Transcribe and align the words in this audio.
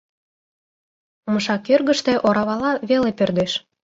Умша 1.27 1.55
кӧргыштӧ 1.67 2.13
оравала 2.27 2.71
веле 2.89 3.11
пӧрдеш. 3.17 3.51